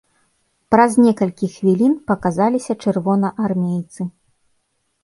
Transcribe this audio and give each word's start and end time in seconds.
Праз 0.75 0.91
некалькі 1.05 1.49
хвілін 1.57 1.93
паказаліся 2.09 2.79
чырвонаармейцы. 2.87 4.01